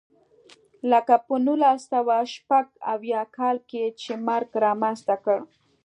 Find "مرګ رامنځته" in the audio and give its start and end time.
4.27-5.15